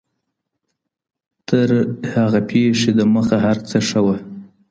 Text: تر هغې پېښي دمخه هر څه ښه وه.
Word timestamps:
تر 1.47 1.69
هغې 2.13 2.41
پېښي 2.49 2.91
دمخه 2.99 3.37
هر 3.45 3.57
څه 3.69 3.77
ښه 3.87 3.99
وه. 4.05 4.15